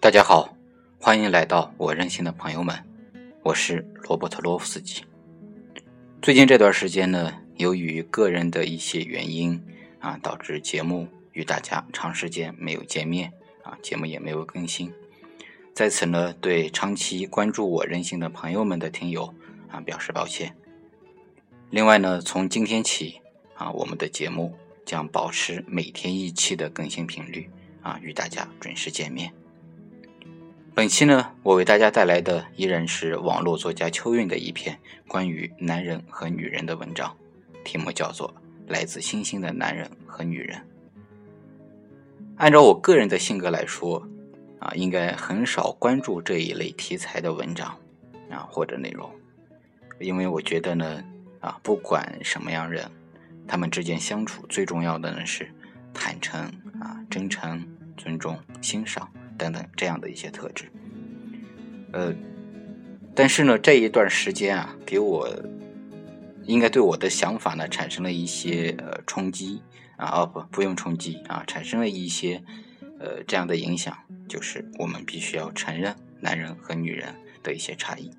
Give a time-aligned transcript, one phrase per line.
[0.00, 0.54] 大家好，
[1.00, 2.76] 欢迎来到我任性的朋友们，
[3.44, 5.02] 我是罗伯特·罗夫斯基。
[6.22, 9.60] 最近这段时间呢，由于个人的一些原因
[9.98, 13.32] 啊，导致节目与大家长时间没有见面
[13.64, 14.92] 啊，节目也没有更新。
[15.74, 19.34] 在此呢，对长期关注我任性的朋友们的听友
[19.68, 20.56] 啊表示抱歉。
[21.70, 23.20] 另外呢，从今天起
[23.56, 24.54] 啊，我们的节目
[24.86, 27.50] 将保持每天一期的更新频率
[27.82, 29.34] 啊，与大家准时见面。
[30.74, 37.14] 本期呢，我为大家带来的依然是网络作家秋韵的一篇关于男人和女人的文章，
[37.62, 38.26] 题目叫做
[38.72, 40.58] 《来自星星的男人和女人》。
[42.36, 44.02] 按照我个人的性格来说，
[44.60, 47.76] 啊，应该很少关注这一类题材的文章，
[48.30, 49.10] 啊或者内容，
[50.00, 51.04] 因为我觉得呢，
[51.40, 52.90] 啊，不管什么样人，
[53.46, 55.46] 他们之间相处最重要的呢是
[55.92, 56.40] 坦诚
[56.80, 57.62] 啊、真诚、
[57.94, 59.06] 尊重、欣赏。
[59.42, 60.70] 等等这样的一些特质，
[61.92, 62.14] 呃，
[63.12, 65.28] 但是呢，这一段时间啊，给我
[66.44, 69.60] 应该对我的想法呢产生了一些呃冲击
[69.96, 72.40] 啊，哦不，不用冲击啊，产生了一些
[73.00, 77.12] 呃这样的影响，就是我们必须要承认男人和女人
[77.42, 78.12] 的一些差异。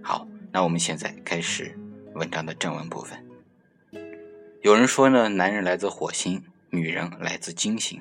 [0.00, 1.76] 好，那我们现在开始
[2.14, 3.18] 文章的正文部分。
[4.62, 8.00] 有人说呢，男人来自火星，女人来自金星。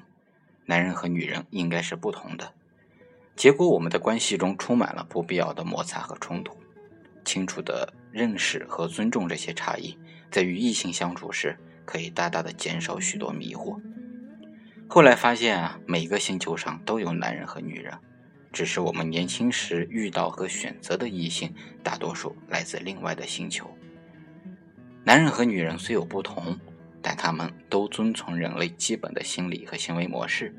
[0.69, 2.53] 男人和女人应该是不同的，
[3.35, 6.55] 结果我们的关系中充满了不必要的摩擦和冲突。
[7.25, 9.97] 清楚的认识和尊重这些差异，
[10.29, 13.81] 在与异性相处时，可以大大的减少许多迷惑。
[14.87, 17.97] 后来发现啊，每个星球上都有男人和女人，
[18.53, 21.51] 只是我们年轻时遇到和选择的异性，
[21.81, 23.67] 大多数来自另外的星球。
[25.03, 26.59] 男人和女人虽有不同。
[27.01, 30.53] 但他们都遵从人类基本的心理和行为模式。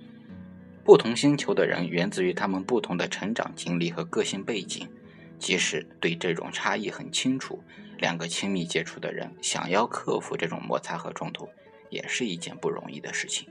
[0.84, 4.88] 不同星球的人源自于他们不同的成长经历和个性背景。
[5.38, 7.62] 即使对这种差异很清楚，
[7.96, 11.48] 两个亲密接触的人想要克服这种摩擦和冲突，
[11.88, 13.48] 也是一件不容易的事情，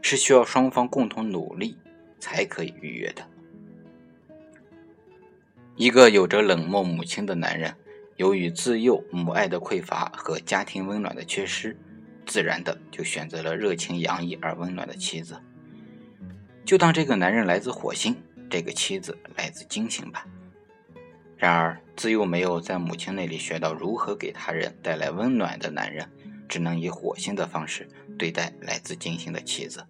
[0.00, 1.76] 是需要双方共同努力
[2.18, 3.22] 才可以逾越的。
[5.76, 7.74] 一个有着冷漠母亲的男人，
[8.16, 11.76] 由于自幼母爱的匮乏和家庭温暖的缺失。
[12.30, 15.36] 自然的就选择了热情洋溢而温暖的妻子。
[16.64, 18.16] 就当这个男人来自火星，
[18.48, 20.24] 这个妻子来自金星吧。
[21.36, 26.08] 然而，自幼没有在母亲那里学到如何给他人带来温暖的男人，
[26.48, 29.84] 只能以火星的方式对待来自金星的妻子。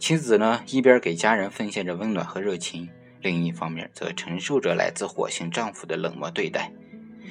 [0.00, 2.88] 妻子呢，一边给家人奉献着温暖和热情，
[3.20, 6.72] 另一方面则承受着来自火星丈夫的冷漠对待。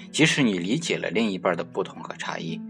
[0.10, 2.62] 即使你理解了另一半的不同和差异。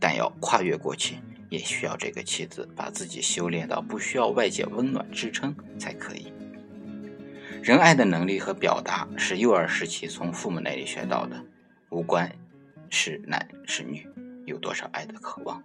[0.00, 1.16] 但要跨越过去，
[1.50, 6.32] 也需要这个妻子把自己修炼到不需要外界温暖支撑才可以。
[7.62, 11.44] 仁爱的能力和表达是幼儿时期从父母那里学到的，
[11.90, 12.34] 无关
[12.88, 14.08] 是男是女，
[14.46, 15.62] 有多少爱的渴望，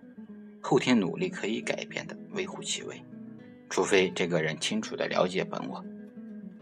[0.61, 3.01] 后天努力可以改变的，微乎其微。
[3.69, 5.83] 除非这个人清楚的了解本我，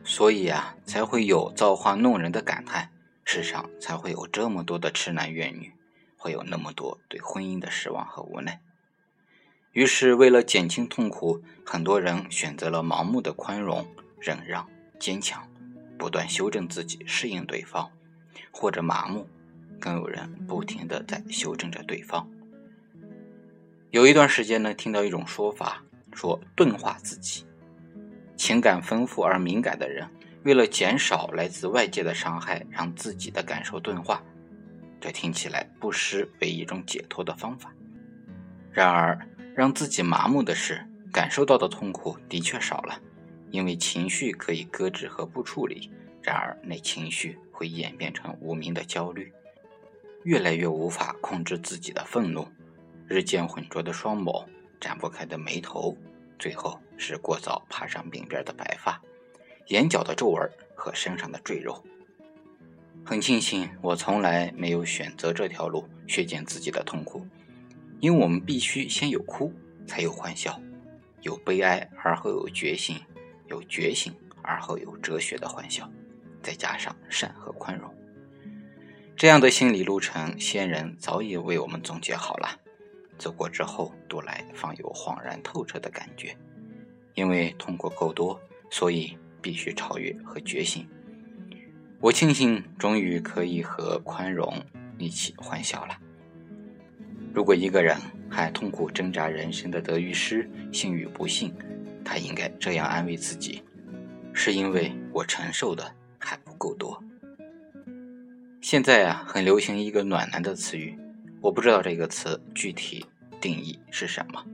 [0.03, 2.89] 所以啊，才会有造化弄人的感叹，
[3.25, 5.73] 世上才会有这么多的痴男怨女。
[6.23, 8.61] 会有那么多对婚姻的失望和无奈，
[9.73, 13.85] 于是为了减轻痛苦，很多人选择了盲目的宽容、
[14.21, 14.65] 忍让、
[14.97, 15.45] 坚强，
[15.97, 17.91] 不断修正自己，适应对方，
[18.51, 19.27] 或者麻木，
[19.81, 22.25] 更有人不停的在修正着对方。
[23.91, 27.45] 有一段时间呢，听到一种说法，说钝化自己，
[28.37, 30.07] 情感丰富而敏感的人，
[30.43, 34.23] 为了减少来自外界的伤害，让自己的感受钝化。
[35.03, 37.75] 这听起来不失为一种解脱的方法。
[38.71, 39.19] 然而，
[39.53, 42.97] 让自己麻木的是，感受到的痛苦的确少了，
[43.51, 45.91] 因为情绪可以搁置和不处理。
[46.21, 49.29] 然而，那情绪会演变成无名的焦虑，
[50.23, 52.47] 越来越无法控制自己的愤怒，
[53.05, 54.45] 日渐浑浊的双眸，
[54.79, 55.97] 展不开的眉头，
[56.39, 59.01] 最后是过早爬上鬓边的白发，
[59.67, 61.83] 眼角的皱纹和身上的赘肉。
[63.05, 67.27] 很庆幸，我从来没有选择这条路，削减自己的痛苦，
[67.99, 69.53] 因为我们必须先有哭，
[69.85, 70.57] 才有欢笑，
[71.21, 72.97] 有悲哀而后有觉醒，
[73.47, 75.89] 有觉醒而后有哲学的欢笑，
[76.41, 77.93] 再加上善和宽容。
[79.17, 82.57] 这样的心理路程，先人早已为我们总结好了。
[83.17, 86.35] 走过之后，读来方有恍然透彻的感觉。
[87.15, 88.41] 因为痛苦够多，
[88.71, 90.87] 所以必须超越和觉醒。
[92.03, 94.61] 我庆幸，终于可以和宽容
[94.97, 95.97] 一起欢笑了。
[97.33, 97.95] 如果一个人
[98.29, 101.55] 还痛苦挣扎人生的得与失、幸与不幸，
[102.03, 103.63] 他应该这样安慰自己：
[104.33, 107.01] 是因为我承受的还不够多。
[108.59, 110.99] 现在啊，很流行一个“暖男”的词语，
[111.39, 113.05] 我不知道这个词具体
[113.39, 114.45] 定义是什么，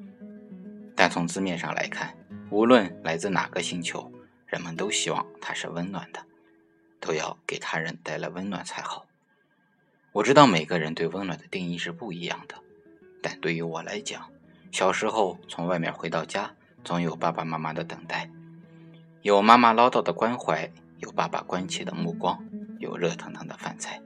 [0.95, 2.15] 但从字面上来看，
[2.51, 4.11] 无论来自哪个星球，
[4.45, 6.23] 人们都希望它是温暖的，
[6.99, 9.05] 都要给他人带来温暖才好。
[10.11, 12.55] 我知道每个人对温暖的定义是不一样的。
[13.21, 14.29] 但对于我来讲，
[14.71, 16.53] 小时候从外面回到家，
[16.83, 18.29] 总有爸爸妈妈的等待，
[19.21, 22.43] 有妈妈唠叨的关怀，有爸爸关切的目光，
[22.79, 24.01] 有热腾腾的饭菜，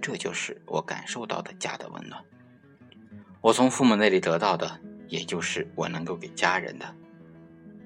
[0.00, 2.24] 这就是我感受到的家的温暖。
[3.42, 6.94] 我从父母那里得到的，也就是我能够给家人的。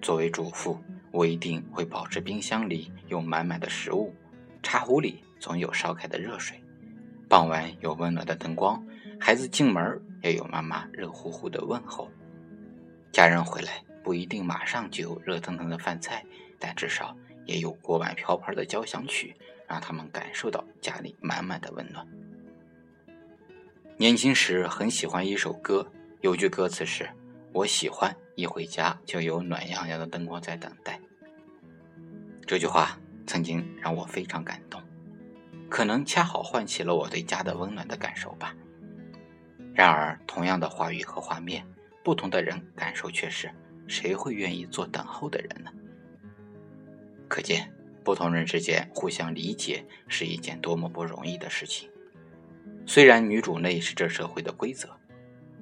[0.01, 0.79] 作为主妇，
[1.11, 4.15] 我一定会保持冰箱里有满满的食物，
[4.63, 6.61] 茶壶里总有烧开的热水，
[7.29, 8.83] 傍晚有温暖的灯光。
[9.21, 12.11] 孩子进门也有妈妈热乎乎的问候，
[13.13, 16.25] 家人回来不一定马上就有热腾腾的饭菜，
[16.59, 19.35] 但至少也有锅碗瓢盆的交响曲，
[19.67, 22.07] 让他们感受到家里满满的温暖。
[23.97, 25.91] 年轻时很喜欢一首歌，
[26.21, 27.09] 有句歌词是
[27.53, 31.01] ：“我喜欢一回家就有暖洋洋的灯光在等待。”
[32.47, 32.97] 这句话
[33.29, 34.83] 曾经让我非常感动，
[35.69, 38.57] 可能恰好唤起了我对家的温暖的感受吧。
[39.75, 41.63] 然而，同样的话语和画面，
[42.03, 43.51] 不同的人感受却是：
[43.87, 45.71] 谁会愿意做等候的人呢？
[47.29, 47.71] 可见，
[48.03, 51.91] 不同人之间互相理解是一件多么不容易的事情。
[52.87, 54.89] 虽然女主内是这社会的规则，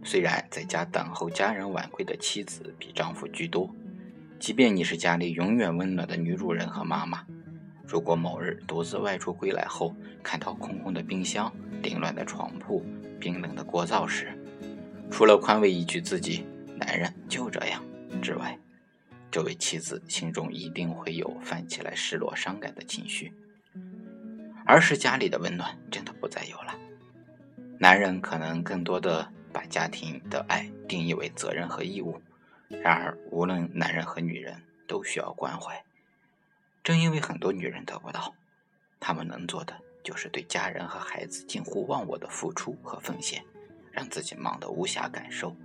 [0.05, 3.69] 虽然在家等候家人晚归的妻子比丈夫居多，
[4.39, 7.27] 即便你是家里永远温暖的女主人和妈妈，
[7.87, 11.53] 如果某日独自外出归来后，看到空空的冰箱、
[11.83, 12.85] 凌乱的床铺，
[13.21, 14.37] 冰冷的锅灶时，
[15.11, 16.45] 除了宽慰一句自己
[16.77, 17.81] “男人就这样”
[18.21, 18.59] 之外，
[19.31, 23.33] 这位妻子心中一定会有泛起来失落、伤感的情绪。
[24.65, 26.75] 儿时家里的温暖真的不再有了，
[27.79, 32.21] 男人可能更多的把家庭的爱定义为责任和义务。
[32.69, 35.81] 然而，无论男人和女人都需要关怀，
[36.87, 38.33] 正因为很多女人得不到，
[39.01, 39.75] 她们能做的。
[40.05, 43.43] 就是对家人和孩子近乎忘我的付出和奉献，
[43.91, 45.57] 让自己忙得无暇感受，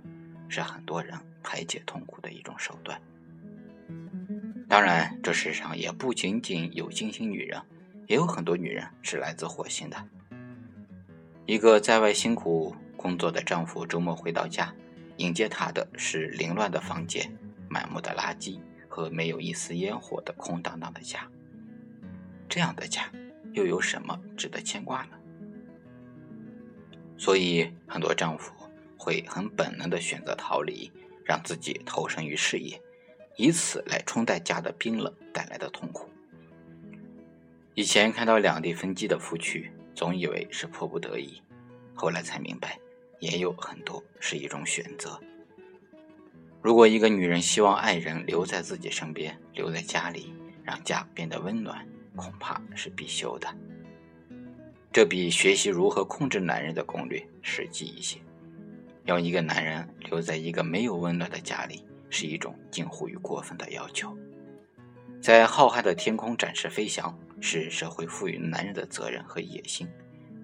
[0.48, 3.00] 是很多人排解痛苦的一种手段。
[4.68, 7.62] 当然，这世上也不仅仅有金星女人，
[8.08, 10.04] 也有很多女人是来自火星的。
[11.46, 14.74] 一个在外辛苦工作的丈夫，周末回到家，
[15.18, 17.32] 迎接他的是凌乱的房间、
[17.68, 18.58] 满目的垃圾
[18.92, 21.26] 和没有一丝烟火的空荡荡的家。
[22.46, 23.10] 这样的家。
[23.54, 25.18] 又有什么值得牵挂呢？
[27.18, 28.50] 所以，很多丈夫
[28.96, 30.90] 会很本能的选择逃离，
[31.22, 32.80] 让自己投身于事业，
[33.36, 36.08] 以此来冲淡家的冰冷带来的痛苦。
[37.74, 41.42] 以前看到两地分居的夫妻，总以为是迫不得已，
[41.94, 42.78] 后来才明白，
[43.20, 45.20] 也有很多是一种选择。
[46.62, 51.86] 如果一个女人希望爱人留在自己身边，留在家里，让家变得温暖。
[52.14, 53.48] 恐怕是必修的，
[54.92, 58.18] 这比学习如何控制男人的攻略实际一些。
[59.06, 64.14] 要一个男人留在一个没有温暖的家里，是一种近乎于过分的要求。
[65.22, 69.88] 在浩瀚的天空展翅飞翔，是社会赋予男人的责任和野心，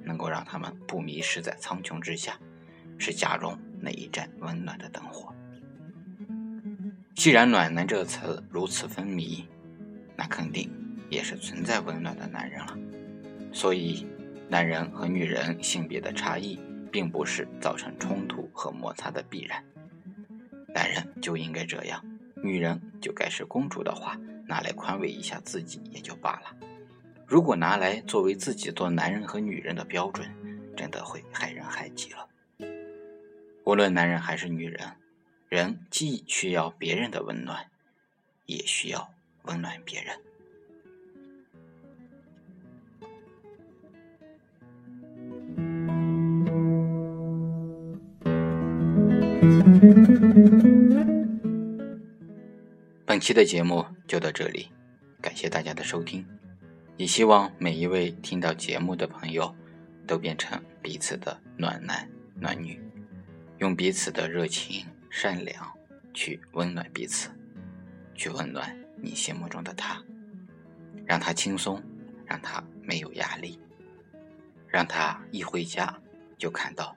[0.02, 2.40] 能够让他们不迷失在苍穹之下，
[2.96, 5.32] 是家中那一盏温暖的灯火。
[7.18, 9.44] 既然“暖男”这个词如此风靡，
[10.16, 10.70] 那肯定。
[11.10, 12.76] 也是存在温暖的男人了，
[13.50, 14.06] 所以
[14.46, 16.60] 男人和女人性别的差异，
[16.92, 19.64] 并不是造成冲突和摩擦的必然。
[20.68, 22.04] 男人就应该这样，
[22.42, 26.54] 女人就该是公主的话，拿来宽慰一下自己也就罢了。
[27.26, 30.28] 如果拿来作为自己做男人和女人的标准，
[30.76, 32.28] 真的会害人害己了。
[33.64, 34.80] 无论男人还是女人，
[35.48, 37.70] 人既需要别人的温暖，
[38.44, 39.14] 也需要
[39.44, 40.20] 温暖别人。
[53.06, 54.68] 本期的节目就到这里，
[55.22, 56.26] 感谢大家的收听，
[56.98, 59.56] 也希望每一位听到节目的朋友
[60.06, 62.78] 都变成彼此的暖男暖女，
[63.58, 65.72] 用彼此的热情、善良
[66.12, 67.30] 去温暖彼此，
[68.14, 70.02] 去温暖你心目中的他，
[71.06, 71.82] 让他轻松，
[72.26, 73.58] 让他没有压力，
[74.66, 75.98] 让他一回家
[76.36, 76.96] 就看到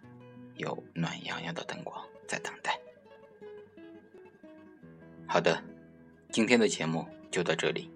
[0.55, 2.79] 有暖洋洋的灯光在等待。
[5.27, 5.63] 好的，
[6.29, 7.89] 今天的节目就到这里，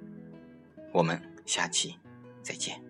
[0.93, 1.97] 我们下期
[2.41, 2.81] 再见。